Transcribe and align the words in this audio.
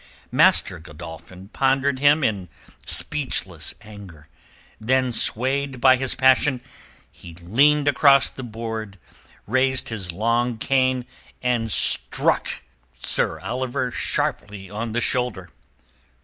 Master 0.31 0.79
Godolphin 0.79 1.49
pondered 1.49 1.99
him 1.99 2.23
in 2.23 2.49
speechless 2.87 3.75
anger, 3.81 4.29
then 4.79 5.13
swayed 5.13 5.79
by 5.79 5.95
his 5.95 6.15
passion 6.15 6.59
he 7.11 7.35
leaned 7.35 7.87
across 7.87 8.27
the 8.27 8.41
board, 8.41 8.97
raised 9.45 9.89
his 9.89 10.11
long 10.11 10.57
cane 10.57 11.05
and 11.43 11.71
struck 11.71 12.63
Sir 12.95 13.39
Oliver 13.41 13.91
sharply 13.91 14.71
on 14.71 14.93
the 14.93 15.01
shoulder. 15.01 15.49